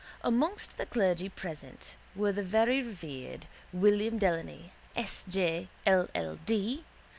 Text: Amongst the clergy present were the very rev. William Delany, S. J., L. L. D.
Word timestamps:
Amongst 0.23 0.77
the 0.77 0.87
clergy 0.87 1.29
present 1.29 1.95
were 2.15 2.31
the 2.31 2.41
very 2.41 2.81
rev. 2.81 3.43
William 3.71 4.17
Delany, 4.17 4.71
S. 4.95 5.23
J., 5.29 5.67
L. 5.85 6.09
L. 6.15 6.39
D. 6.43 6.83